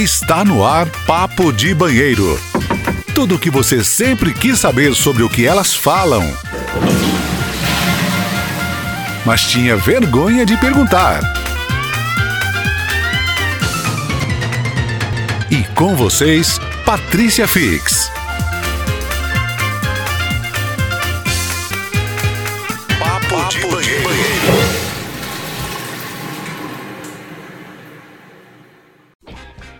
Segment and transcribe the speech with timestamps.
[0.00, 2.40] Está no ar Papo de Banheiro.
[3.14, 6.22] Tudo o que você sempre quis saber sobre o que elas falam.
[9.26, 11.20] Mas tinha vergonha de perguntar.
[15.50, 18.10] E com vocês, Patrícia Fix.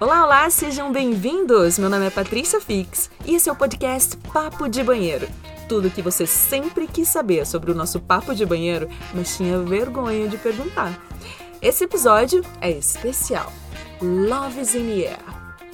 [0.00, 1.78] Olá, olá, sejam bem-vindos!
[1.78, 5.28] Meu nome é Patrícia Fix e esse é o podcast Papo de Banheiro.
[5.68, 9.58] Tudo o que você sempre quis saber sobre o nosso papo de banheiro, mas tinha
[9.58, 10.98] vergonha de perguntar.
[11.60, 13.52] Esse episódio é especial.
[14.00, 15.18] Love is in the air.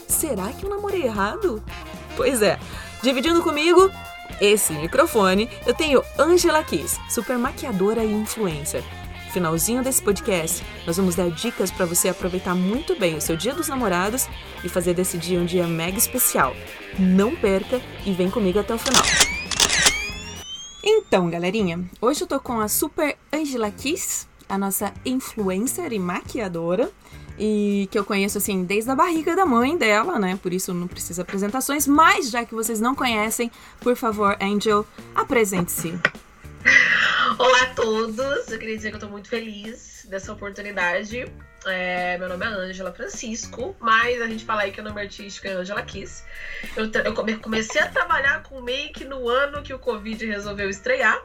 [0.09, 1.63] Será que eu namorei errado?
[2.16, 2.59] Pois é,
[3.05, 3.88] dividindo comigo
[4.41, 8.83] esse microfone, eu tenho Angela Kiss, super maquiadora e influencer
[9.36, 13.52] finalzinho desse podcast, nós vamos dar dicas para você aproveitar muito bem o seu Dia
[13.52, 14.26] dos Namorados
[14.65, 16.56] e fazer desse dia um dia mega especial.
[16.98, 19.02] Não perca e vem comigo até o final.
[20.82, 26.90] Então, galerinha, hoje eu tô com a Super Angela Kiss, a nossa influencer e maquiadora,
[27.38, 30.38] e que eu conheço assim desde a barriga da mãe dela, né?
[30.43, 35.93] Por isso não precisa apresentações, mas já que vocês não conhecem, por favor, Angel, apresente-se.
[37.38, 41.24] Olá a todos, eu queria dizer que eu tô muito feliz dessa oportunidade.
[41.64, 45.46] É, meu nome é Ângela Francisco, mas a gente fala aí que o nome artístico
[45.46, 46.22] é Ângela Kiss.
[46.76, 51.20] Eu, eu come, comecei a trabalhar com make no ano que o Covid resolveu estrear.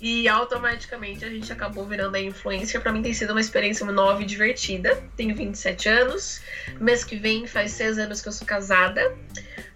[0.00, 2.80] E automaticamente a gente acabou virando a influencer.
[2.80, 5.02] Para mim tem sido uma experiência nova e divertida.
[5.16, 6.42] Tenho 27 anos.
[6.78, 9.16] Mês que vem faz seis anos que eu sou casada.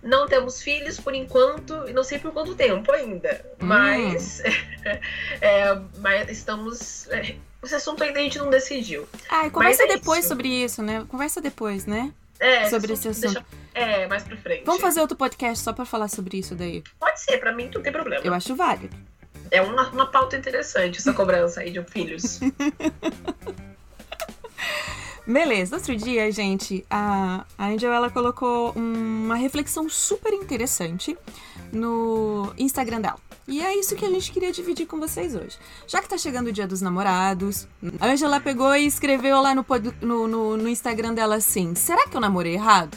[0.02, 3.44] Não temos filhos por enquanto, e não sei por quanto tempo ainda.
[3.60, 3.66] Hum.
[3.66, 4.42] Mas,
[5.40, 7.08] é, mas estamos.
[7.08, 9.08] É, esse assunto ainda a gente não decidiu.
[9.28, 10.28] Ah, conversa é depois isso.
[10.28, 11.04] sobre isso, né?
[11.08, 12.12] Conversa depois, né?
[12.38, 13.34] É, sobre esse assunto.
[13.34, 14.64] Deixa, é, mais pra frente.
[14.64, 16.82] Vamos fazer outro podcast só pra falar sobre isso daí?
[16.98, 18.24] Pode ser, pra mim não tem problema.
[18.24, 18.96] Eu acho válido.
[19.50, 22.40] É uma, uma pauta interessante essa cobrança aí de filhos.
[25.26, 31.16] Beleza, outro dia, gente, a, Angel ela colocou uma reflexão super interessante
[31.72, 33.18] no Instagram dela.
[33.46, 35.58] E é isso que a gente queria dividir com vocês hoje.
[35.86, 37.66] Já que tá chegando o dia dos namorados,
[38.00, 39.64] a Angela pegou e escreveu lá no,
[40.00, 42.96] no, no, no Instagram dela assim: será que eu namorei errado?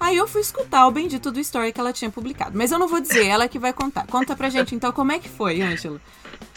[0.00, 2.56] Aí eu fui escutar o bendito do story que ela tinha publicado.
[2.56, 4.06] Mas eu não vou dizer, ela que vai contar.
[4.06, 6.00] Conta pra gente então como é que foi, Ângela.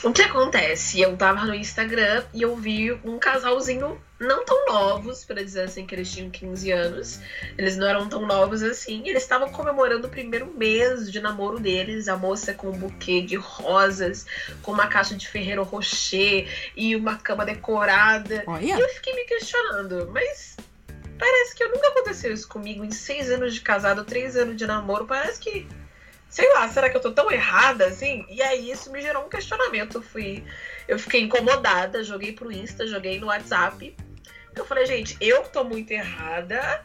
[0.02, 1.02] O que acontece?
[1.02, 5.86] Eu tava no Instagram e eu vi um casalzinho não tão novos, para dizer assim,
[5.86, 7.20] que eles tinham 15 anos.
[7.58, 9.02] Eles não eram tão novos assim.
[9.06, 12.08] Eles estavam comemorando o primeiro mês de namoro deles.
[12.08, 14.26] A moça com um buquê de rosas,
[14.62, 18.44] com uma caixa de Ferreiro Rocher e uma cama decorada.
[18.48, 18.78] Olha.
[18.78, 20.56] E eu fiquei me questionando, mas
[21.24, 25.06] parece que nunca aconteceu isso comigo em seis anos de casado, três anos de namoro.
[25.06, 25.66] Parece que
[26.30, 28.26] sei lá, será que eu tô tão errada assim?
[28.28, 30.00] E aí isso me gerou um questionamento.
[30.00, 30.44] Eu fui,
[30.86, 33.96] eu fiquei incomodada, joguei pro Insta, joguei no WhatsApp.
[34.54, 36.84] Eu falei, gente, eu tô muito errada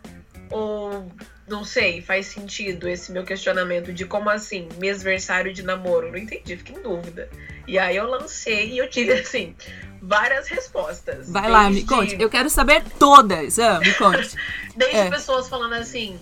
[0.51, 1.11] ou
[1.49, 6.13] não sei, faz sentido esse meu questionamento de como assim, mesversário de namoro?
[6.13, 7.29] Não entendi, fiquei em dúvida.
[7.67, 9.57] E aí eu lancei e eu tive assim
[10.01, 11.31] várias respostas.
[11.31, 12.17] Vai lá, me conte.
[12.19, 13.59] Eu quero saber todas.
[13.59, 14.37] Ah, me conte.
[14.77, 15.11] Desde é.
[15.11, 16.19] pessoas falando assim: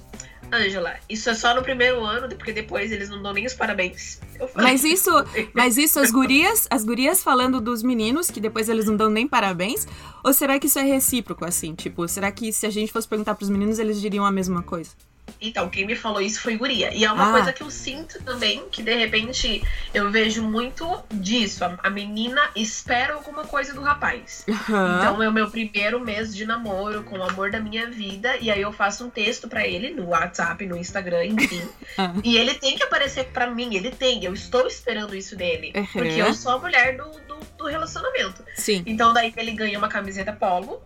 [0.53, 4.21] Ângela, isso é só no primeiro ano, porque depois eles não dão nem os parabéns.
[4.55, 5.11] Mas isso,
[5.53, 9.27] mas isso as gurias, as gurias falando dos meninos que depois eles não dão nem
[9.27, 9.87] parabéns,
[10.23, 13.35] ou será que isso é recíproco assim, tipo, será que se a gente fosse perguntar
[13.35, 14.91] para os meninos eles diriam a mesma coisa?
[15.41, 16.95] Então, quem me falou isso foi Guria.
[16.95, 17.33] E é uma ah.
[17.33, 21.65] coisa que eu sinto também, que de repente eu vejo muito disso.
[21.65, 24.45] A, a menina espera alguma coisa do rapaz.
[24.49, 24.55] Uhum.
[24.97, 28.37] Então é o meu primeiro mês de namoro com o amor da minha vida.
[28.39, 31.63] E aí eu faço um texto para ele no WhatsApp, no Instagram, enfim.
[31.99, 32.23] Uhum.
[32.27, 34.25] E ele tem que aparecer para mim, ele tem.
[34.25, 35.73] Eu estou esperando isso dele.
[35.75, 35.87] Uhum.
[35.87, 38.45] Porque eu sou a mulher do, do, do relacionamento.
[38.55, 38.83] Sim.
[38.87, 40.83] Então daí ele ganha uma camiseta polo.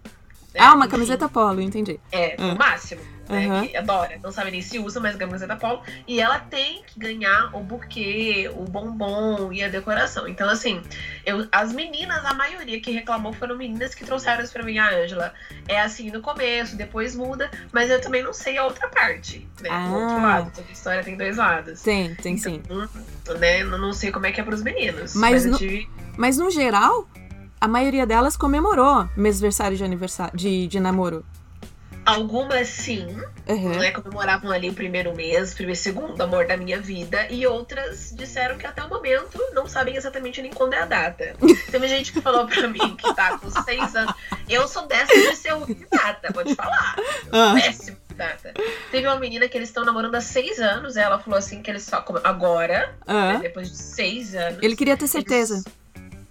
[0.55, 0.61] Né?
[0.61, 1.99] Ah, uma camiseta polo, entendi.
[2.11, 3.67] É, o máximo né, uhum.
[3.67, 5.83] que adora, não sabe nem se usa, mas camiseta polo.
[6.07, 10.27] E ela tem que ganhar o buquê, o bombom e a decoração.
[10.27, 10.83] Então, assim,
[11.25, 14.91] eu, as meninas, a maioria que reclamou foram meninas que trouxeram isso pra mim, a
[14.91, 15.33] Ângela.
[15.69, 19.69] É assim no começo, depois muda, mas eu também não sei a outra parte, né?
[19.71, 19.89] Ah.
[19.89, 21.81] O outro lado, toda história tem dois lados.
[21.83, 22.63] Tem, tem então, sim.
[23.39, 25.15] Né, não sei como é que é pros meninos.
[25.15, 25.89] Mas, mas, no, tive...
[26.17, 27.09] mas no geral,
[27.61, 31.25] a maioria delas comemorou mêsversário de aniversário de, de namoro.
[32.07, 33.07] Algumas sim,
[33.47, 33.79] uhum.
[33.79, 33.91] né?
[33.91, 38.57] Comemoravam ali o primeiro mês, o primeiro segundo amor da minha vida, e outras disseram
[38.57, 41.37] que até o momento não sabem exatamente nem quando é a data.
[41.71, 44.15] Teve gente que falou pra mim que tá com seis anos.
[44.49, 46.97] Eu sou dessa de ser de data, vou te falar.
[47.33, 47.61] Uhum.
[47.61, 48.53] Péssimo data.
[48.91, 50.97] Teve uma menina que eles estão namorando há seis anos.
[50.97, 52.05] Ela falou assim que eles só.
[52.23, 53.35] Agora, Ah.
[53.35, 54.59] né, depois de seis anos.
[54.63, 55.55] Ele queria ter certeza.
[55.55, 55.65] Eles,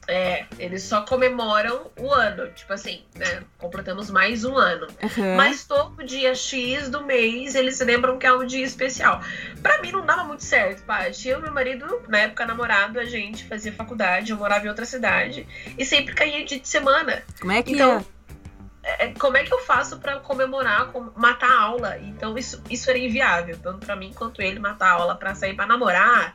[0.10, 2.50] é, eles só comemoram o ano.
[2.52, 3.44] Tipo assim, né?
[3.58, 4.88] Completamos mais um ano.
[5.04, 5.36] Aham.
[5.38, 9.22] Mas todo dia X do mês eles lembram que é um dia especial.
[9.62, 11.30] Pra mim não dava muito certo, Paty.
[11.30, 14.86] Eu e meu marido, na época namorado, a gente fazia faculdade, eu morava em outra
[14.86, 15.48] cidade.
[15.78, 17.24] E sempre caía dia de semana.
[17.40, 18.20] Como é que Então, é?
[18.82, 21.98] É, como é que eu faço pra comemorar, com- matar a aula?
[22.00, 25.54] Então isso, isso era inviável, tanto pra mim quanto ele matar a aula pra sair
[25.54, 26.34] pra namorar.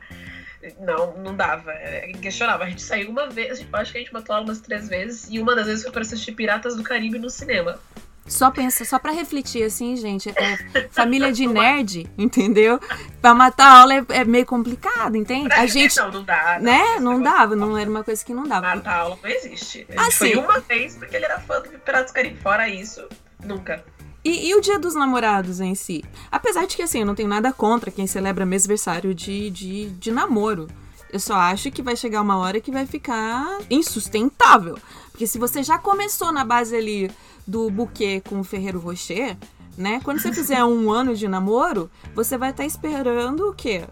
[0.79, 1.71] Não, não dava.
[1.71, 2.65] É inquestionável.
[2.65, 5.27] A gente saiu uma vez, eu acho que a gente matou aula umas três vezes,
[5.29, 7.79] e uma das vezes foi pra assistir Piratas do Caribe no cinema.
[8.27, 12.79] Só pensa, só pra refletir assim, gente, é família de nerd, entendeu?
[13.21, 15.53] Pra matar a aula é, é meio complicado, entende?
[15.53, 16.57] A gente, Não, não dá.
[16.59, 16.81] né?
[16.93, 18.75] esse Não dava, não era uma coisa que não dava.
[18.75, 19.85] Matar a aula não existe.
[19.95, 22.39] A gente foi uma vez porque ele era fã do Piratas do Caribe.
[22.41, 23.07] Fora isso,
[23.43, 23.85] nunca.
[24.25, 26.03] E, e o dia dos namorados em si?
[26.31, 30.11] Apesar de que, assim, eu não tenho nada contra quem celebra mêsversário de, de, de
[30.11, 30.67] namoro.
[31.13, 34.77] Eu só acho que vai chegar uma hora que vai ficar insustentável.
[35.11, 37.11] Porque se você já começou na base ali
[37.47, 39.37] do buquê com o Ferreiro Rocher,
[39.77, 40.01] né?
[40.03, 43.85] Quando você fizer um ano de namoro, você vai estar esperando o quê?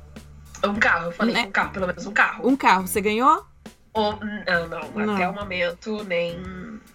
[0.65, 1.43] Um carro, eu falei Né?
[1.47, 2.47] um carro, pelo menos um carro.
[2.49, 2.87] Um carro.
[2.87, 3.45] Você ganhou?
[3.93, 5.13] Ou, não, não, Não.
[5.15, 6.41] até o momento, nem,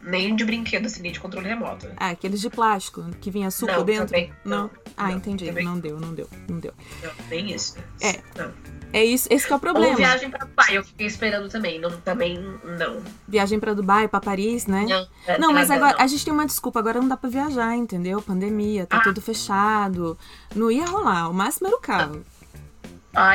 [0.09, 1.87] nem de brinquedo, assim, nem de controle remoto.
[1.97, 4.07] Ah, aqueles de plástico, que vinha suco Não, dentro?
[4.07, 4.63] também não.
[4.65, 4.71] não.
[4.97, 5.47] Ah, Não, entendi.
[5.47, 5.65] também.
[5.65, 6.73] Não deu, não deu, não deu.
[7.03, 7.77] Não, nem isso.
[8.01, 8.21] É.
[8.37, 8.53] Não.
[8.91, 9.97] É isso, esse que é o Ou problema.
[9.97, 11.79] viagem pra Dubai, eu fiquei esperando também.
[11.79, 12.39] Não, também,
[12.79, 13.03] não.
[13.29, 14.87] Viagem pra Dubai, pra Paris, né?
[14.89, 16.01] Não, Não, mas agora não.
[16.05, 18.23] a gente tem uma desculpa, agora não dá pra viajar, entendeu?
[18.23, 19.03] Pandemia, tá Ah.
[19.03, 20.17] tudo fechado.
[20.57, 22.25] Não ia rolar, o máximo era o carro.
[22.25, 22.38] Ah,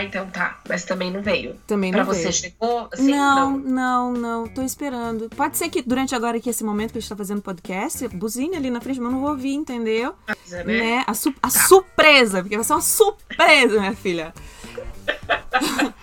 [0.01, 0.59] então tá.
[0.69, 1.55] Mas também não veio.
[1.67, 2.33] Também Pra não você veio.
[2.33, 2.87] chegou?
[2.91, 3.59] Assim, não, não.
[3.59, 5.29] não, não, tô esperando.
[5.29, 8.55] Pode ser que durante agora aqui esse momento que a gente tá fazendo podcast, buzine
[8.55, 10.13] ali na frente, mas eu não vou ouvir, entendeu?
[10.27, 10.79] Mas, é, né?
[10.79, 11.03] Né?
[11.07, 14.33] A, su- a surpresa, porque vai ser uma surpresa, minha filha.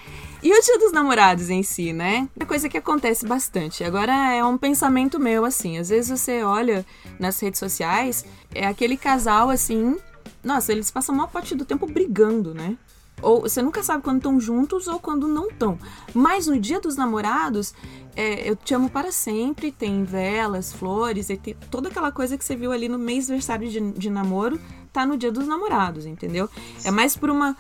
[0.43, 2.27] E o dia dos namorados em si, né?
[2.39, 3.85] É coisa que acontece bastante.
[3.85, 5.77] Agora é um pensamento meu, assim.
[5.77, 6.83] Às vezes você olha
[7.19, 8.25] nas redes sociais,
[8.55, 9.99] é aquele casal assim.
[10.43, 12.79] Nossa, eles passam a maior parte do tempo brigando, né?
[13.23, 15.79] Ou você nunca sabe quando estão juntos ou quando não estão.
[16.15, 17.75] Mas no dia dos namorados,
[18.17, 22.45] é, eu te amo para sempre, tem velas, flores, e tem toda aquela coisa que
[22.45, 24.61] você viu ali no mês aniversário de, de namoro,
[24.93, 26.49] tá no dia dos namorados, entendeu?
[26.85, 27.57] É mais por uma.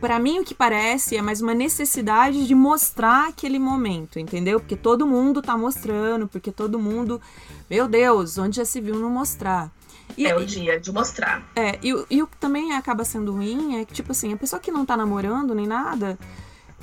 [0.00, 4.60] Pra mim, o que parece é mais uma necessidade de mostrar aquele momento, entendeu?
[4.60, 7.20] Porque todo mundo tá mostrando, porque todo mundo.
[7.68, 9.72] Meu Deus, onde já se viu não mostrar?
[10.16, 11.42] E, É o dia de mostrar.
[11.54, 14.36] é, e, o- e o que também acaba sendo ruim é que, tipo assim, a
[14.36, 16.18] pessoa que não tá namorando nem nada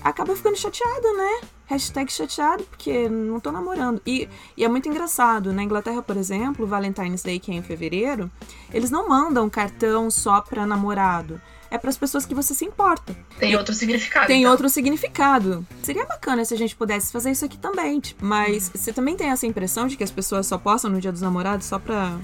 [0.02, 1.42] acaba ficando chateada, né?
[1.68, 4.00] Hashtag chateado, porque não tô namorando.
[4.06, 5.52] E, e é muito engraçado.
[5.52, 8.30] Na Inglaterra, por exemplo, o Valentine's Day, que é em fevereiro,
[8.72, 11.42] eles não mandam cartão só pra namorado.
[11.72, 13.16] É pras pessoas que você se importa.
[13.40, 14.28] Tem outro significado.
[14.28, 14.52] Tem então.
[14.52, 15.66] outro significado.
[15.82, 18.00] Seria bacana se a gente pudesse fazer isso aqui também.
[18.00, 21.12] Tipo, mas você também tem essa impressão de que as pessoas só postam no dia
[21.12, 22.18] dos namorados só pra,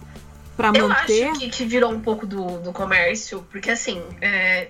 [0.62, 1.28] pra Eu manter?
[1.30, 4.68] acho que, que virou um pouco do, do comércio, porque assim, é,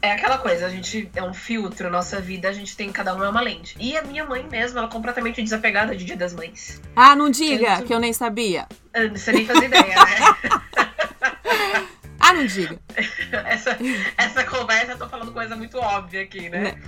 [0.00, 3.22] é aquela coisa, a gente é um filtro, nossa vida, a gente tem, cada um
[3.24, 3.76] é uma lente.
[3.80, 6.80] E a minha mãe mesmo, ela é completamente desapegada de Dia das Mães.
[6.94, 8.66] Ah, não diga Tanto- que eu nem sabia.
[8.94, 10.58] Ah, Você nem faz ideia, né?
[12.20, 12.78] Ah, não diga.
[13.46, 13.78] essa,
[14.18, 16.58] essa conversa, eu tô falando coisa muito óbvia aqui, né?
[16.60, 16.82] Né.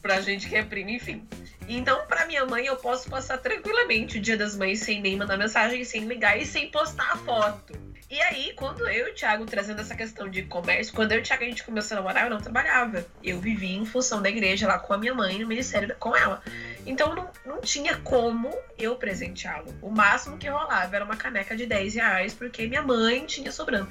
[0.00, 1.26] Pra gente que é prima, enfim.
[1.68, 5.36] Então, pra minha mãe, eu posso passar tranquilamente o Dia das Mães sem nem mandar
[5.36, 7.88] mensagem, sem ligar e sem postar a foto.
[8.10, 11.20] E aí, quando eu e o Thiago trazendo essa questão de comércio, quando eu e
[11.20, 13.04] o Thiago a gente começou a namorar, eu não trabalhava.
[13.22, 16.42] Eu vivia em função da igreja lá com a minha mãe, no ministério com ela.
[16.86, 19.74] Então não, não tinha como eu presenteá-lo.
[19.82, 23.90] O máximo que rolava era uma caneca de 10 reais, porque minha mãe tinha sobrando.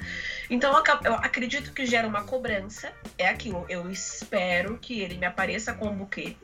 [0.50, 0.72] Então
[1.04, 2.92] eu acredito que gera uma cobrança.
[3.16, 3.64] É aquilo.
[3.68, 6.34] Eu espero que ele me apareça com um buquê.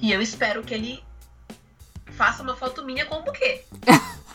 [0.00, 1.02] E eu espero que ele
[2.12, 3.64] faça uma foto minha com o buquê.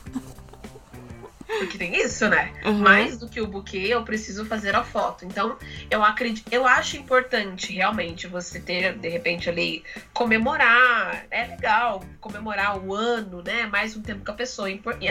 [1.48, 2.54] Porque tem isso, né?
[2.66, 2.80] Uhum.
[2.80, 5.26] Mais do que o buquê, eu preciso fazer a foto.
[5.26, 5.58] Então,
[5.90, 9.84] eu acredito, eu acho importante realmente você ter, de repente, ali,
[10.14, 11.26] comemorar.
[11.30, 13.68] É legal comemorar o ano, né?
[13.68, 14.68] Mais um tempo com a pessoa.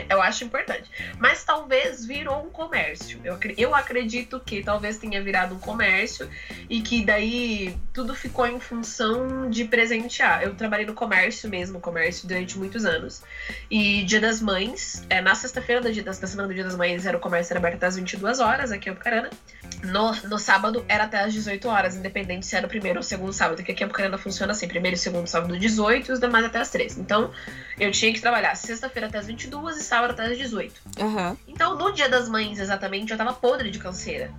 [0.08, 0.90] Eu acho importante.
[1.18, 3.20] Mas talvez virou um comércio.
[3.24, 6.28] Eu, eu acredito que talvez tenha virado um comércio
[6.68, 10.42] e que daí tudo ficou em função de presentear.
[10.42, 13.22] Eu trabalhei no comércio mesmo, comércio durante muitos anos.
[13.70, 16.74] E Dia das Mães, é, na sexta-feira do dia das, da semana do Dia das
[16.74, 19.30] Mães, era o comércio era aberto até as 22 horas aqui em Apucarana.
[19.82, 23.04] No, no sábado era até às 18 horas, independente se era o primeiro ou o
[23.04, 26.20] segundo sábado, porque aqui a Bucarana funciona assim, primeiro e segundo sábado 18 e os
[26.20, 26.98] demais até às 3.
[26.98, 27.30] Então,
[27.78, 30.74] eu tinha que trabalhar sexta-feira até às 22 e sábado até às 18.
[31.00, 31.36] Aham.
[31.46, 34.30] Então, no dia das mães, exatamente, eu tava podre de canseira.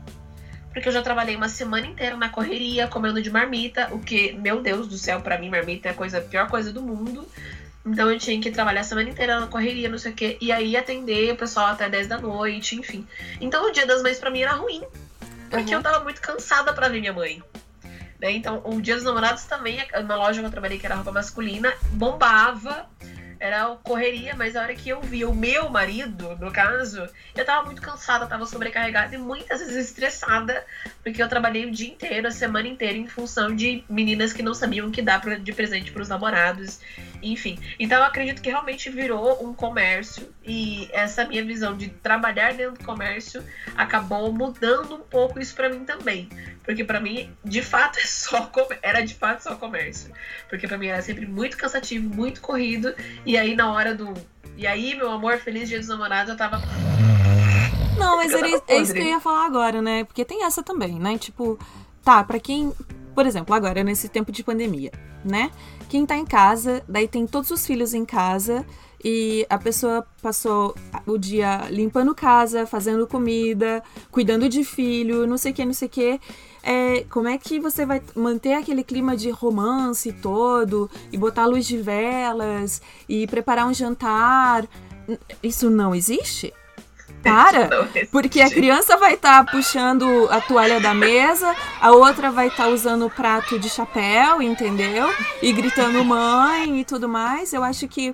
[0.74, 4.62] Porque eu já trabalhei uma semana inteira na correria, comendo de marmita, o que, meu
[4.62, 7.26] Deus do céu, pra mim, marmita é a coisa, a pior coisa do mundo.
[7.86, 10.52] Então eu tinha que trabalhar a semana inteira na correria, não sei o quê, e
[10.52, 13.08] aí atender o pessoal até 10 da noite, enfim.
[13.40, 14.84] Então o dia das mães pra mim era ruim,
[15.50, 15.80] porque Uhum.
[15.80, 17.44] eu tava muito cansada pra ver minha mãe.
[18.20, 18.32] Né?
[18.32, 19.78] Então, o Dia dos Namorados também,
[20.08, 22.88] na loja que eu trabalhei, que era roupa masculina, bombava.
[23.46, 27.64] Era correria, mas a hora que eu via o meu marido, no caso, eu tava
[27.64, 30.66] muito cansada, tava sobrecarregada e muitas vezes estressada,
[31.04, 34.56] porque eu trabalhei o dia inteiro, a semana inteira, em função de meninas que não
[34.56, 36.80] sabiam o que dar pra- de presente pros namorados,
[37.22, 37.60] enfim.
[37.80, 42.78] Então eu acredito que realmente virou um comércio e essa minha visão de trabalhar dentro
[42.78, 43.44] do comércio
[43.76, 46.30] acabou mudando um pouco isso pra mim também.
[46.64, 50.12] Porque pra mim, de fato, é só era de fato só comércio.
[50.50, 52.94] Porque pra mim era sempre muito cansativo, muito corrido.
[53.26, 54.14] E aí na hora do.
[54.58, 56.62] E aí, meu amor, feliz dia dos namorados, eu tava.
[57.98, 60.04] Não, mas tava é isso que eu ia falar agora, né?
[60.04, 61.18] Porque tem essa também, né?
[61.18, 61.58] Tipo,
[62.04, 62.72] tá, pra quem.
[63.16, 64.92] Por exemplo, agora, nesse tempo de pandemia,
[65.24, 65.50] né?
[65.88, 68.66] Quem tá em casa, daí tem todos os filhos em casa
[69.02, 73.82] e a pessoa passou o dia limpando casa, fazendo comida,
[74.12, 76.20] cuidando de filho, não sei o que, não sei o que.
[76.62, 81.48] É, como é que você vai manter aquele clima de romance todo e botar a
[81.48, 84.68] luz de velas e preparar um jantar?
[85.42, 86.52] Isso não existe?
[87.26, 87.90] Para!
[88.12, 93.08] Porque a criança vai estar puxando a toalha da mesa, a outra vai estar usando
[93.08, 95.12] o prato de chapéu, entendeu?
[95.42, 97.52] E gritando mãe e tudo mais.
[97.52, 98.14] Eu acho que.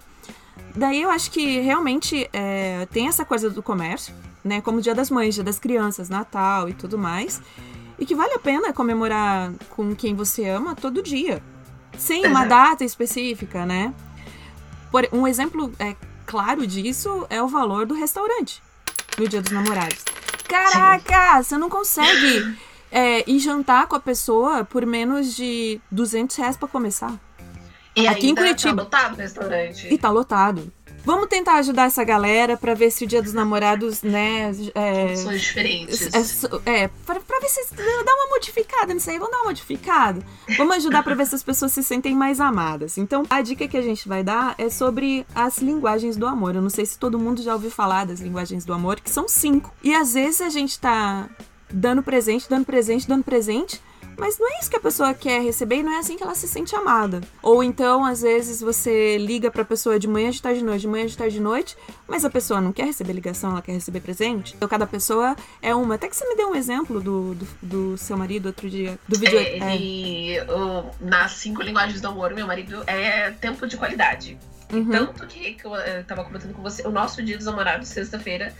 [0.73, 4.61] Daí eu acho que realmente é, tem essa coisa do comércio, né?
[4.61, 7.41] Como Dia das Mães, Dia das Crianças, Natal e tudo mais.
[7.99, 11.43] E que vale a pena comemorar com quem você ama todo dia.
[11.97, 12.49] Sem uma Exato.
[12.49, 13.93] data específica, né?
[14.89, 18.61] Por, um exemplo é, claro disso é o valor do restaurante
[19.17, 20.03] no Dia dos Namorados.
[20.47, 22.57] Caraca, você não consegue
[22.91, 27.13] é, ir jantar com a pessoa por menos de 200 reais pra começar.
[27.95, 28.75] E Aqui em ainda Curitiba.
[28.75, 29.93] Tá lotado o restaurante.
[29.93, 30.71] E tá lotado.
[31.03, 35.31] Vamos tentar ajudar essa galera pra ver se o Dia dos Namorados, né, é, São
[35.33, 36.13] diferentes.
[36.13, 39.17] é, so- é, pra, pra ver se dá uma modificada nisso aí.
[39.17, 40.21] Vamos dar uma modificada?
[40.57, 42.99] Vamos ajudar pra ver se as pessoas se sentem mais amadas.
[42.99, 46.55] Então, a dica que a gente vai dar é sobre as linguagens do amor.
[46.55, 49.27] Eu não sei se todo mundo já ouviu falar das linguagens do amor, que são
[49.27, 49.73] cinco.
[49.83, 51.27] E às vezes a gente tá
[51.67, 53.81] dando presente, dando presente, dando presente.
[54.17, 56.35] Mas não é isso que a pessoa quer receber e não é assim que ela
[56.35, 57.21] se sente amada.
[57.41, 60.87] Ou então, às vezes, você liga pra pessoa de manhã, de tarde, de noite, de
[60.87, 61.77] manhã, de tarde, de noite,
[62.07, 64.53] mas a pessoa não quer receber ligação, ela quer receber presente.
[64.55, 65.95] Então, cada pessoa é uma.
[65.95, 69.17] Até que você me deu um exemplo do, do, do seu marido outro dia, do
[69.17, 69.37] vídeo.
[69.37, 70.37] É, ele,
[70.99, 74.37] nas cinco linguagens do amor, meu marido é tempo de qualidade.
[74.71, 74.89] Uhum.
[74.89, 78.53] Tanto que, que eu eh, tava comentando com você, o nosso dia dos namorados, sexta-feira,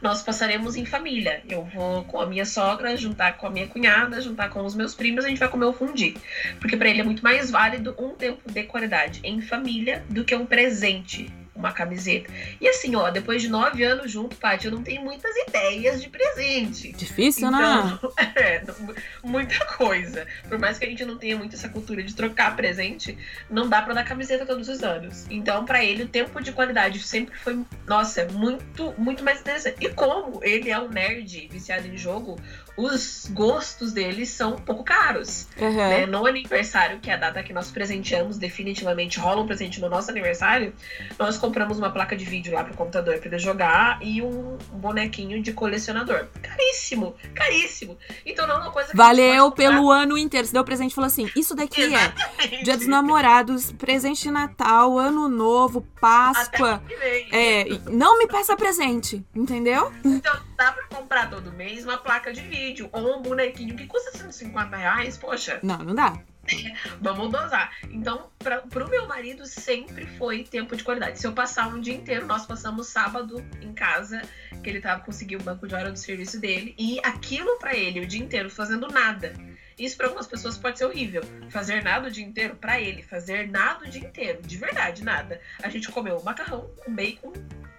[0.00, 1.42] nós passaremos em família.
[1.48, 4.94] Eu vou com a minha sogra, juntar com a minha cunhada, juntar com os meus
[4.94, 6.16] primos, a gente vai comer o fundi.
[6.60, 10.34] Porque pra ele é muito mais válido um tempo de qualidade em família do que
[10.34, 12.32] um presente, uma camiseta.
[12.60, 16.08] E assim, ó, depois de nove anos junto, Paty, eu não tenho muitas ideias de
[16.08, 16.92] presente.
[16.92, 17.58] Difícil, né?
[17.98, 20.26] Então, é, não- muita coisa.
[20.48, 23.18] Por mais que a gente não tenha muito essa cultura de trocar presente,
[23.50, 25.26] não dá pra dar camiseta todos os anos.
[25.28, 29.76] Então, pra ele, o tempo de qualidade sempre foi, nossa, muito, muito mais interessante.
[29.84, 32.38] E como ele é um nerd viciado em jogo,
[32.76, 35.48] os gostos dele são um pouco caros.
[35.58, 35.74] Uhum.
[35.76, 36.06] né?
[36.06, 40.10] No aniversário, que é a data que nós presenteamos, definitivamente rola um presente no nosso
[40.10, 40.72] aniversário,
[41.18, 45.42] nós compramos uma placa de vídeo lá pro computador pra ele jogar e um bonequinho
[45.42, 46.26] de colecionador.
[46.42, 47.96] Caríssimo, caríssimo.
[48.24, 50.46] Então não é uma coisa que Valeu pelo ano inteiro.
[50.46, 52.64] Você deu presente e falou assim: Isso daqui é Exatamente.
[52.64, 56.74] Dia dos Namorados, presente de Natal, Ano Novo, Páscoa.
[56.74, 57.28] Até que vem.
[57.32, 59.90] É, não me peça presente, entendeu?
[60.04, 64.18] Então dá pra comprar todo mês uma placa de vídeo ou um bonequinho que custa
[64.18, 65.60] 150 reais, poxa.
[65.62, 66.18] Não, não dá.
[67.00, 67.72] Vamos dosar.
[67.90, 71.18] Então, pra, pro meu marido sempre foi tempo de qualidade.
[71.18, 74.22] Se eu passar um dia inteiro, nós passamos sábado em casa,
[74.62, 78.00] que ele tava conseguiu o banco de hora do serviço dele, e aquilo pra ele,
[78.00, 79.32] o dia inteiro, fazendo nada.
[79.78, 81.22] Isso pra algumas pessoas pode ser horrível.
[81.50, 85.40] Fazer nada o dia inteiro, pra ele, fazer nada o dia inteiro, de verdade, nada.
[85.62, 87.32] A gente comeu macarrão com bacon,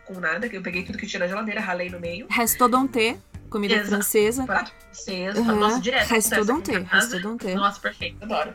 [0.05, 2.27] com nada, que eu peguei tudo que tinha na geladeira, ralei no meio.
[2.29, 3.19] Restodonte.
[3.49, 3.89] Comida Exato.
[3.89, 4.43] francesa.
[4.45, 5.55] prato francês, Uhum.
[5.59, 6.03] nossa, direto.
[6.13, 7.55] Aqui em ter, resto don't ter.
[7.55, 8.53] Nossa, perfeito, adoro.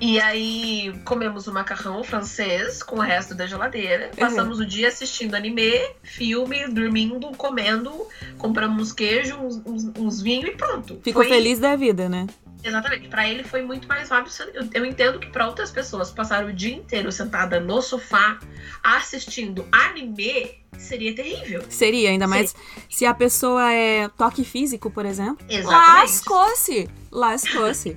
[0.00, 4.10] E aí comemos o macarrão francês com o resto da geladeira.
[4.18, 7.92] Passamos o dia assistindo anime, filme, dormindo, comendo,
[8.36, 11.00] compramos queijo, uns, uns, uns vinhos e pronto.
[11.02, 12.26] Ficou Foi- feliz da vida, né?
[12.62, 13.08] Exatamente.
[13.08, 14.34] Pra ele foi muito mais rápido.
[14.54, 18.38] Eu, eu entendo que pra outras pessoas passar o dia inteiro sentada no sofá
[18.82, 21.64] assistindo anime seria terrível.
[21.68, 22.54] Seria, ainda mais
[22.88, 25.44] se a pessoa é toque físico, por exemplo.
[25.48, 26.00] Exatamente.
[26.00, 26.90] Lascou-se!
[27.10, 27.96] Lascou-se.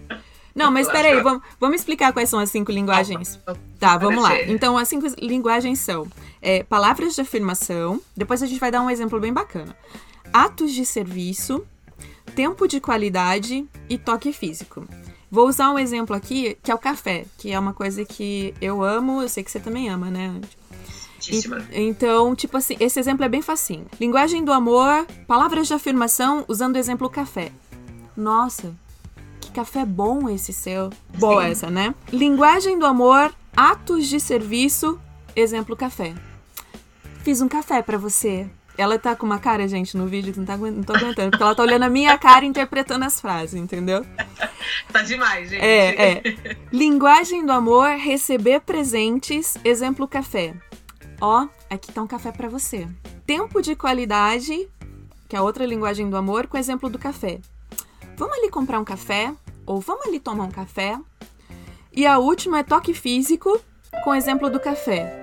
[0.53, 3.39] Não, mas peraí, vamos, vamos explicar quais são as cinco linguagens.
[3.79, 4.41] Tá, vamos lá.
[4.43, 6.07] Então, as cinco linguagens são
[6.41, 9.75] é, palavras de afirmação, depois a gente vai dar um exemplo bem bacana.
[10.33, 11.65] Atos de serviço,
[12.35, 14.87] tempo de qualidade e toque físico.
[15.29, 18.83] Vou usar um exemplo aqui, que é o café, que é uma coisa que eu
[18.83, 20.41] amo, eu sei que você também ama, né?
[21.21, 21.63] Muitíssima.
[21.71, 23.85] Então, tipo assim, esse exemplo é bem facinho.
[23.99, 27.51] Linguagem do amor, palavras de afirmação usando o exemplo café.
[28.17, 28.73] Nossa,
[29.39, 30.89] que café bom esse seu.
[31.17, 31.51] Boa Sim.
[31.51, 31.93] essa, né?
[32.11, 34.99] Linguagem do amor, atos de serviço,
[35.35, 36.13] exemplo café.
[37.23, 38.49] Fiz um café pra você.
[38.81, 41.43] Ela tá com uma cara, gente, no vídeo que não, tá, não tô aguentando, porque
[41.43, 44.03] ela tá olhando a minha cara e interpretando as frases, entendeu?
[44.91, 45.63] Tá demais, gente.
[45.63, 46.23] É, é.
[46.73, 50.55] Linguagem do amor, receber presentes, exemplo café.
[51.21, 52.87] Ó, aqui tá um café pra você.
[53.23, 54.67] Tempo de qualidade,
[55.29, 57.39] que é outra linguagem do amor, com exemplo do café.
[58.17, 59.31] Vamos ali comprar um café,
[59.63, 60.97] ou vamos ali tomar um café.
[61.93, 63.61] E a última é toque físico,
[64.03, 65.21] com exemplo do café.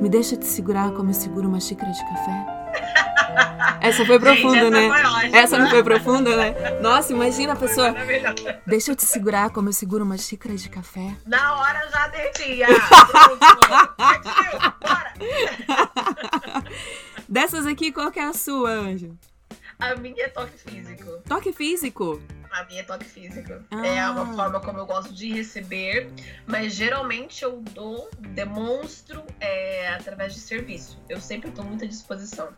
[0.00, 2.53] Me deixa te segurar como eu seguro uma xícara de café.
[3.80, 5.20] Essa foi profunda, Gente, essa né?
[5.20, 5.38] foi.
[5.38, 6.54] Essa não foi profunda, né?
[6.80, 7.94] Nossa, imagina a pessoa.
[8.66, 11.14] Deixa eu te segurar como eu seguro uma xícara de café.
[11.26, 12.66] Na hora já derretia.
[14.80, 15.14] Bora.
[17.28, 19.16] Dessas aqui, qual que é a sua, Anjo?
[19.78, 21.18] A minha é toque físico.
[21.28, 22.22] Toque físico.
[22.50, 23.52] A minha é toque físico.
[23.70, 23.86] Ah.
[23.86, 26.08] É uma forma como eu gosto de receber,
[26.46, 30.98] mas geralmente eu dou, demonstro é, através de serviço.
[31.08, 32.48] Eu sempre estou muito à disposição.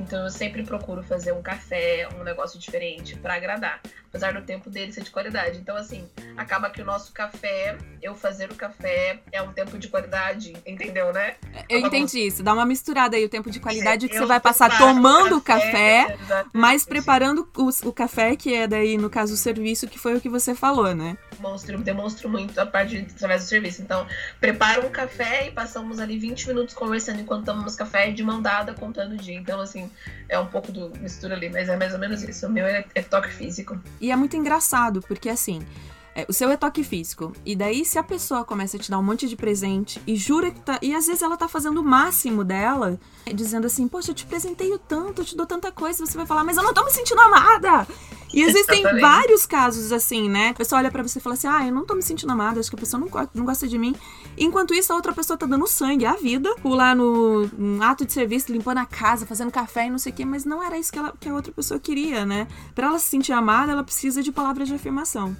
[0.00, 3.80] Então eu sempre procuro fazer um café, um negócio diferente pra agradar.
[4.08, 5.58] Apesar do tempo dele ser de qualidade.
[5.58, 9.86] Então, assim, acaba que o nosso café, eu fazer o café, é um tempo de
[9.88, 11.36] qualidade, entendeu, né?
[11.68, 12.42] Eu entendi isso.
[12.42, 15.40] Dá uma misturada aí, o tempo de qualidade que Eu você vai passar tomando o
[15.40, 16.50] café, exatamente.
[16.52, 20.20] mas preparando o, o café, que é daí, no caso, o serviço, que foi o
[20.20, 21.16] que você falou, né?
[21.40, 23.82] Demonstro, demonstro muito a parte de, através do serviço.
[23.82, 24.06] Então,
[24.40, 28.74] preparo um café e passamos ali 20 minutos conversando enquanto tomamos café de mão dada,
[28.74, 29.34] contando o dia.
[29.34, 29.90] Então, assim,
[30.28, 32.46] é um pouco do mistura ali, mas é mais ou menos isso.
[32.46, 33.80] O meu é, é toque físico.
[34.00, 35.66] E é muito engraçado, porque assim,
[36.14, 37.32] é, o seu é toque físico.
[37.44, 40.50] E daí, se a pessoa começa a te dar um monte de presente e jura
[40.50, 40.78] que tá.
[40.82, 42.98] E às vezes ela tá fazendo o máximo dela,
[43.32, 46.04] dizendo assim: Poxa, eu te presenteio tanto, eu te dou tanta coisa.
[46.04, 47.86] Você vai falar, mas eu não tô me sentindo amada.
[48.32, 50.50] E existem vários casos assim, né?
[50.50, 52.60] A pessoa olha pra você e fala assim: Ah, eu não tô me sentindo amada,
[52.60, 53.94] acho que a pessoa não, não gosta de mim.
[54.36, 58.12] Enquanto isso, a outra pessoa tá dando sangue, a vida, pular no um ato de
[58.12, 60.92] serviço, limpando a casa, fazendo café e não sei o quê, mas não era isso
[60.92, 62.46] que, ela, que a outra pessoa queria, né?
[62.74, 65.36] Pra ela se sentir amada, ela precisa de palavras de afirmação.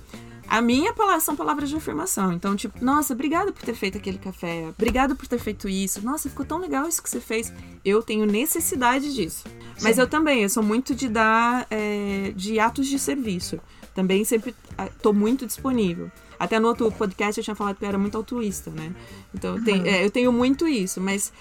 [0.51, 2.33] A minha pala- são palavras de afirmação.
[2.33, 4.67] Então, tipo, nossa, obrigada por ter feito aquele café.
[4.77, 6.05] Obrigado por ter feito isso.
[6.05, 7.53] Nossa, ficou tão legal isso que você fez.
[7.85, 9.45] Eu tenho necessidade disso.
[9.81, 10.01] Mas Sim.
[10.03, 13.61] eu também, eu sou muito de dar é, de atos de serviço.
[13.95, 14.55] Também sempre
[15.01, 16.11] tô muito disponível.
[16.39, 18.93] Até no outro podcast eu tinha falado que eu era muito altruísta, né?
[19.33, 21.33] Então eu tenho, é, eu tenho muito isso, mas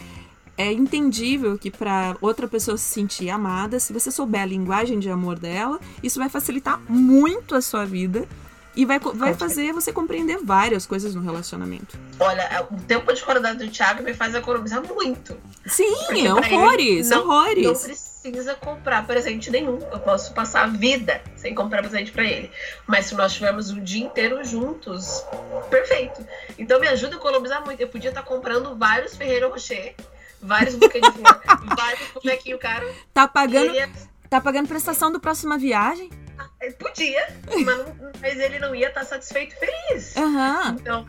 [0.57, 5.09] é entendível que para outra pessoa se sentir amada, se você souber a linguagem de
[5.09, 8.27] amor dela, isso vai facilitar muito a sua vida
[8.81, 11.97] e vai, vai fazer você compreender várias coisas no relacionamento.
[12.19, 15.35] Olha, o tempo de qualidade do Thiago me faz economizar muito.
[15.65, 17.63] Sim, Porque ele horrores, não- horrores.
[17.65, 19.79] Não precisa comprar presente nenhum.
[19.91, 22.49] Eu posso passar a vida sem comprar presente pra ele.
[22.87, 25.25] Mas se nós tivermos o dia inteiro juntos,
[25.69, 26.25] perfeito.
[26.57, 27.81] Então me ajuda a economizar muito.
[27.81, 29.93] Eu podia estar comprando vários Ferreiro Rocher,
[30.41, 31.41] vários buquês de flor,
[31.75, 32.91] vários bonequinhos caros.
[33.13, 33.73] Tá pagando,
[34.29, 36.09] tá pagando prestação do próxima viagem?
[36.77, 37.25] Podia,
[37.65, 37.85] mas,
[38.21, 40.15] mas ele não ia estar satisfeito e feliz.
[40.17, 40.75] Aham.
[40.79, 41.05] Então,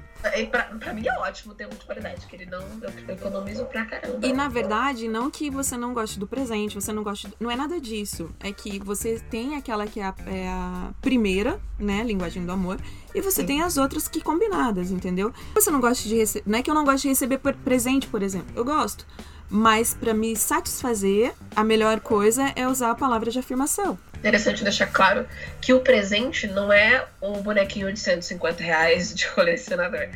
[0.50, 2.60] pra, pra mim é ótimo o tempo de qualidade, que ele não.
[2.60, 4.24] Eu, eu economizo pra caramba.
[4.26, 7.26] E na verdade, não que você não goste do presente, você não goste.
[7.28, 8.30] do- Não é nada disso.
[8.40, 12.02] É que você tem aquela que é a, é a primeira, né?
[12.04, 12.78] Linguagem do amor.
[13.14, 13.46] E você Sim.
[13.46, 15.32] tem as outras que combinadas, entendeu?
[15.54, 16.48] Você não gosta de receber.
[16.48, 18.52] Não é que eu não gosto de receber por- presente, por exemplo.
[18.54, 19.04] Eu gosto.
[19.52, 23.98] Mas pra me satisfazer, a melhor coisa é usar a palavra de afirmação.
[24.20, 25.26] Interessante deixar claro
[25.62, 30.08] que o presente não é um bonequinho de 150 reais de colecionador.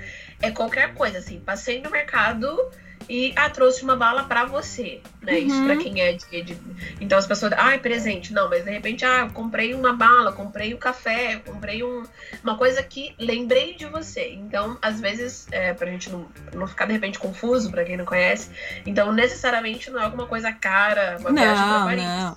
[0.42, 1.40] É qualquer coisa, assim.
[1.40, 2.70] Passei no mercado
[3.08, 5.38] e ah, trouxe uma bala para você, né?
[5.38, 5.64] Isso Uhum.
[5.64, 6.56] para quem é de, de-
[7.00, 8.32] Então as pessoas, ah, é presente.
[8.32, 12.02] Não, mas de repente, ah, eu comprei uma bala, comprei um café, comprei um,
[12.42, 14.30] uma coisa que lembrei de você.
[14.32, 18.04] Então, às vezes, é, pra gente não, não ficar de repente confuso, pra quem não
[18.04, 18.50] conhece,
[18.86, 22.04] então necessariamente não é alguma coisa cara, uma viagem pra Não, Paris.
[22.04, 22.34] não.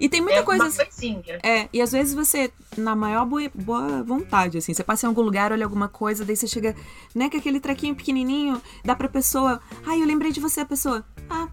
[0.00, 0.64] E tem muita é coisa.
[0.64, 1.38] uma coisinha.
[1.42, 5.20] É, e às vezes você, na maior boa, boa vontade, assim, você passa em algum
[5.20, 6.74] lugar, olha alguma coisa, daí você chega,
[7.14, 11.04] né, com aquele trequinho pequenininho, dá pra pessoa, ai, eu lembrei de você, a pessoa,
[11.28, 11.48] ah,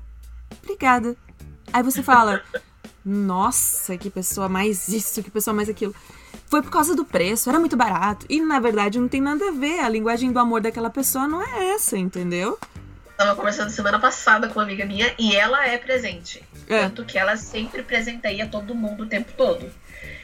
[0.63, 1.15] obrigada.
[1.71, 2.41] Aí você fala,
[3.05, 5.95] nossa, que pessoa mais isso, que pessoa mais aquilo.
[6.47, 8.25] Foi por causa do preço, era muito barato.
[8.29, 11.41] E na verdade não tem nada a ver, a linguagem do amor daquela pessoa não
[11.41, 12.57] é essa, entendeu?
[13.17, 16.41] Tava conversando semana passada com uma amiga minha e ela é presente.
[16.67, 16.81] É.
[16.83, 19.69] Tanto que ela sempre presenteia todo mundo o tempo todo.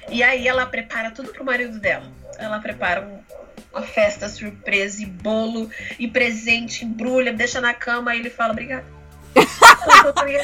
[0.10, 2.06] E aí ela prepara tudo pro marido dela.
[2.38, 8.20] Ela prepara um- uma festa surpresa e bolo e presente, embrulha, deixa na cama e
[8.20, 8.86] ele fala obrigada.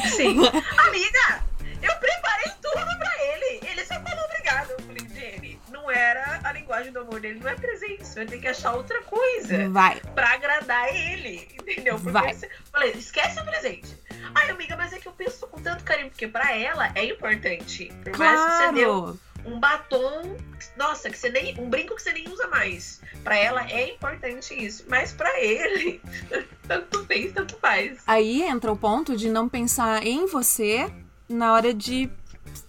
[0.04, 0.38] assim,
[0.78, 1.43] amiga,
[1.82, 3.60] eu preparei tudo pra ele.
[3.67, 4.72] Ele só falou obrigado.
[4.72, 8.06] Eu falei, Jenny, não era a linguagem do amor dele, não é presente.
[8.06, 10.00] Você vai ter que achar outra coisa Vai.
[10.15, 11.95] pra agradar ele, entendeu?
[11.95, 12.34] Porque Vai.
[12.34, 13.95] você- falei, esquece o presente.
[14.36, 17.91] Ai, amiga, mas é que eu penso com tanto carinho, porque pra ela é importante.
[18.04, 19.19] Por mais que você deu Claro.
[19.50, 20.36] Um batom,
[20.78, 21.60] nossa, que você nem.
[21.60, 23.02] um brinco que você nem usa mais.
[23.24, 24.86] Pra ela é importante isso.
[24.88, 26.02] Mas pra ele,
[26.68, 28.00] tanto fez, tanto faz.
[28.08, 30.92] Aí entra o ponto de não pensar em você
[31.28, 32.10] na hora de,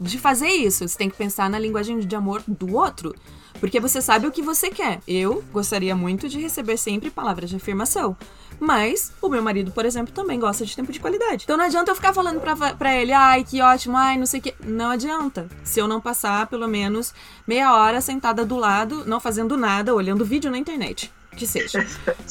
[0.00, 0.86] de fazer isso.
[0.86, 3.14] Você tem que pensar na linguagem de amor do outro.
[3.58, 5.00] Porque você sabe o que você quer.
[5.06, 8.16] Eu gostaria muito de receber sempre palavras de afirmação.
[8.60, 11.44] Mas o meu marido, por exemplo, também gosta de tempo de qualidade.
[11.44, 14.40] Então não adianta eu ficar falando pra, pra ele, ai, que ótimo, ai, não sei
[14.40, 14.54] o que.
[14.62, 15.48] Não adianta.
[15.64, 17.14] Se eu não passar pelo menos
[17.46, 21.10] meia hora sentada do lado, não fazendo nada, olhando vídeo na internet.
[21.40, 21.86] Que seja.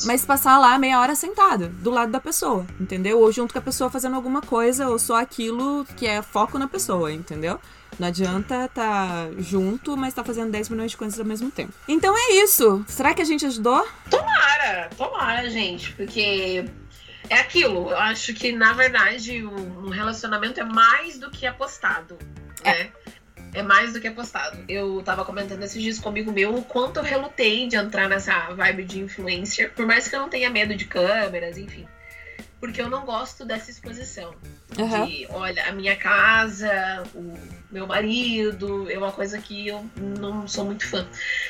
[0.06, 3.20] Mas passar lá meia hora sentada, do lado da pessoa, entendeu?
[3.20, 6.68] Ou junto com a pessoa fazendo alguma coisa, ou só aquilo que é foco na
[6.68, 7.60] pessoa, entendeu?
[7.98, 11.74] Não adianta tá junto, mas tá fazendo 10 milhões de coisas ao mesmo tempo.
[11.88, 12.86] Então é isso.
[12.88, 13.84] Será que a gente ajudou?
[14.12, 16.70] Tomara, tomara, gente, porque
[17.32, 17.90] é aquilo.
[17.90, 22.16] Eu acho que, na verdade, um relacionamento é mais do que apostado,
[22.64, 22.72] né?
[22.72, 22.92] É
[23.64, 24.64] mais do que apostado.
[24.68, 28.84] Eu tava comentando esses dias comigo meu o quanto eu relutei de entrar nessa vibe
[28.84, 31.88] de influencer, por mais que eu não tenha medo de câmeras, enfim.
[32.60, 34.36] Porque eu não gosto dessa exposição.
[34.78, 35.06] Aham.
[35.06, 37.34] De, olha, a minha casa, o
[37.72, 41.08] meu marido, é uma coisa que eu não sou muito fã.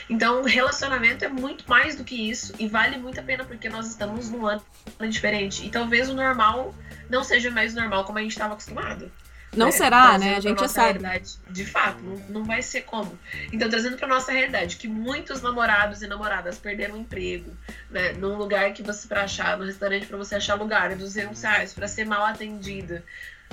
[0.08, 3.88] Então, relacionamento é muito mais do que isso e vale muito a pena porque nós
[3.88, 4.62] estamos num ano
[5.10, 5.66] diferente.
[5.66, 6.76] E talvez o normal
[7.10, 9.12] não seja mais normal como a gente estava acostumado.
[9.56, 9.72] Não né?
[9.72, 10.36] será, né?
[10.36, 11.00] A gente já sabe.
[11.00, 11.34] realidade.
[11.50, 13.18] De fato, não, não vai ser como.
[13.52, 17.52] Então, trazendo pra nossa realidade, que muitos namorados e namoradas perderam emprego,
[17.90, 18.14] né?
[18.14, 21.74] Num lugar que você, pra achar, no restaurante, pra você achar lugar, é 200 reais,
[21.74, 23.04] pra ser mal atendida.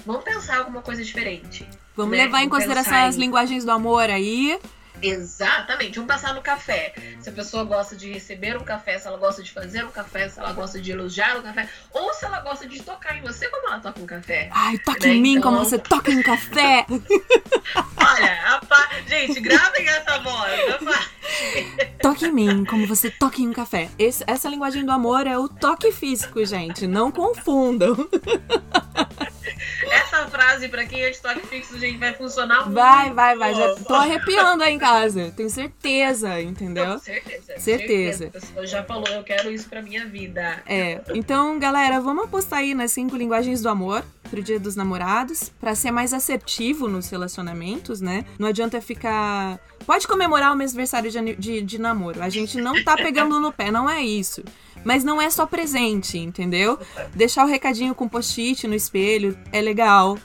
[0.05, 1.67] Vamos pensar alguma coisa diferente.
[1.97, 2.25] Vamos né?
[2.25, 4.59] levar em Vamos consideração pensar as em- linguagens do amor aí.
[5.03, 5.95] Exatamente.
[5.99, 6.95] Vamos passar no café.
[7.21, 10.29] Se a pessoa gosta de receber um café, se ela gosta de fazer um café,
[10.29, 13.49] se ela gosta de elogiar um café, ou se ela gosta de tocar em você
[13.49, 14.49] como ela toca um café.
[14.53, 16.87] Ai, toque Né, em mim então- como você toca em café.
[17.97, 20.61] Olha, a pa- gente, gravem essa voz.
[22.01, 23.89] Toque em mim como você toca em um café.
[23.99, 26.87] Esse- essa linguagem do amor é o toque físico, gente.
[26.87, 27.97] Não confundam.
[29.91, 33.15] Essa frase, pra quem é de toque fixo, gente, vai funcionar Vai, muito.
[33.15, 33.55] vai, vai.
[33.55, 35.33] Já tô arrepiando aí em casa.
[35.37, 36.95] Tenho certeza, entendeu?
[36.95, 37.59] Com certeza.
[37.59, 38.27] Certeza.
[38.27, 40.63] A pessoa já falou, eu quero isso pra minha vida.
[40.67, 45.53] É, então, galera, vamos apostar aí nas cinco linguagens do amor pro Dia dos Namorados,
[45.61, 48.25] pra ser mais assertivo nos relacionamentos, né?
[48.39, 49.59] Não adianta ficar.
[49.87, 52.23] Pode comemorar o meu aniversário de, de, de namoro.
[52.23, 54.43] A gente não tá pegando no pé, não é isso.
[54.85, 56.79] Mas não é só presente, entendeu?
[57.15, 60.19] Deixar o recadinho com post-it no espelho é legal.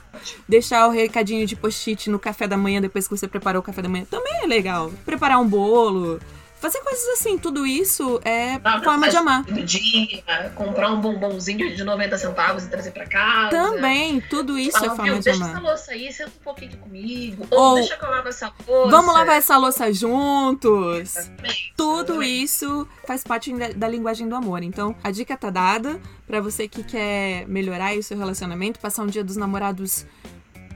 [0.48, 3.82] Deixar o recadinho de post-it no café da manhã depois que você preparou o café
[3.82, 4.92] da manhã também é legal.
[5.04, 6.20] Preparar um bolo.
[6.62, 9.42] Fazer coisas assim, tudo isso é Ah, forma de amar.
[9.42, 10.22] Do dia,
[10.54, 13.50] comprar um bombonzinho de 90 centavos e trazer pra casa.
[13.50, 15.62] Também, tudo isso é forma de deixa essa amar.
[15.62, 17.44] louça aí, senta um pouquinho comigo.
[17.50, 18.90] Ou, Ou- deixa que eu lavo essa louça.
[18.92, 21.16] Vamos lavar essa louça juntos.
[21.16, 22.42] Exatamente, Tudo exatamente.
[22.44, 24.62] isso faz parte da, da linguagem do amor.
[24.62, 29.06] Então, a dica tá dada pra você que quer melhorar o seu relacionamento, passar um
[29.08, 30.06] dia dos namorados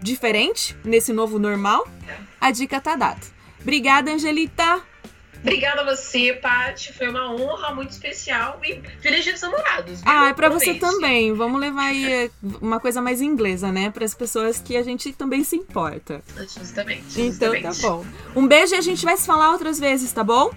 [0.02, 1.86] diferente nesse novo normal.
[2.40, 3.20] A dica tá dada.
[3.60, 4.80] Obrigada, Angelita.
[5.46, 6.92] Obrigada a você, Paty.
[6.92, 8.60] Foi uma honra muito especial.
[8.64, 10.00] E feliz dia dos namorados.
[10.00, 10.10] viu?
[10.10, 11.32] Ah, é pra você também.
[11.32, 12.30] Vamos levar aí eh,
[12.60, 13.90] uma coisa mais inglesa, né?
[13.90, 16.20] Para as pessoas que a gente também se importa.
[16.36, 17.20] Justamente.
[17.20, 17.82] Então tá justamente.
[17.82, 18.04] bom.
[18.34, 20.50] Um beijo e a gente vai se falar outras vezes, tá bom?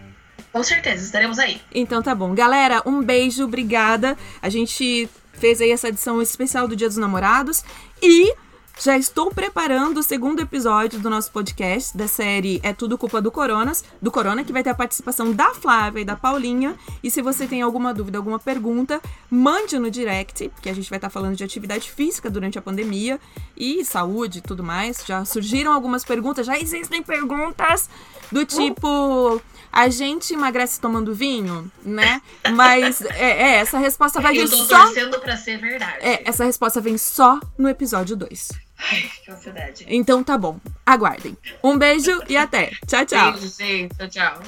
[0.51, 1.61] Com certeza, estaremos aí.
[1.71, 2.33] Então tá bom.
[2.33, 4.17] Galera, um beijo, obrigada.
[4.41, 7.63] A gente fez aí essa edição especial do Dia dos Namorados
[8.01, 8.33] e
[8.81, 13.29] já estou preparando o segundo episódio do nosso podcast da série É Tudo Culpa do
[13.29, 16.77] Coronas, do Corona, que vai ter a participação da Flávia e da Paulinha.
[17.03, 20.97] E se você tem alguma dúvida, alguma pergunta, mande no direct, porque a gente vai
[20.97, 23.19] estar falando de atividade física durante a pandemia
[23.55, 25.03] e saúde e tudo mais.
[25.05, 27.89] Já surgiram algumas perguntas, já existem perguntas
[28.31, 32.21] do tipo a gente emagrece tomando vinho, né?
[32.55, 34.85] Mas é, é essa resposta vai vir Eu tô só.
[34.85, 35.97] torcendo pra ser verdade.
[35.99, 38.68] É, essa resposta vem só no episódio 2.
[38.79, 39.85] Ai, que ansiedade.
[39.87, 41.37] Então tá bom, aguardem.
[41.63, 42.71] Um beijo e até.
[42.87, 43.33] Tchau, tchau.
[43.33, 43.95] Beijo, gente.
[43.97, 44.43] Tchau, tchau.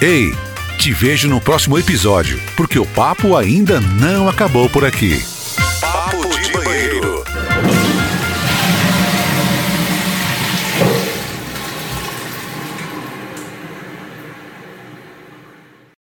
[0.00, 0.32] Ei,
[0.78, 5.22] te vejo no próximo episódio, porque o papo ainda não acabou por aqui.